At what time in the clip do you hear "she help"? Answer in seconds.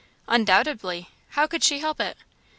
1.63-1.99